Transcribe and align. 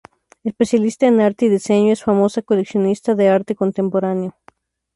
Especialista 0.43 1.05
en 1.05 1.21
arte 1.21 1.45
y 1.45 1.49
diseño, 1.49 1.93
es 1.93 2.01
famosa 2.03 2.41
coleccionista 2.41 3.13
de 3.13 3.29
arte 3.29 3.53
contemporáneo. 3.55 4.35